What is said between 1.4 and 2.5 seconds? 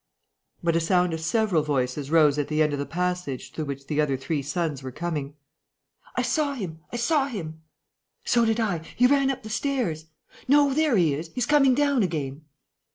voices rose at